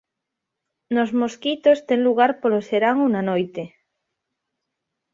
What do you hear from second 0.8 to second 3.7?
Nos mosquitos ten lugar polo serán ou na noite.